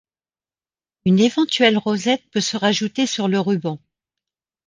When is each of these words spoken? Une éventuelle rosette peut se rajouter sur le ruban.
Une 1.05 1.19
éventuelle 1.19 1.77
rosette 1.77 2.23
peut 2.31 2.41
se 2.41 2.57
rajouter 2.57 3.05
sur 3.05 3.27
le 3.27 3.39
ruban. 3.39 3.77